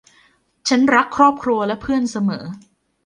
[0.67, 2.43] ฉันรักครอบครัวและเพื่อนเสมอ